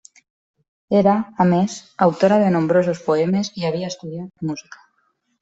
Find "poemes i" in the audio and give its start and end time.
3.11-3.69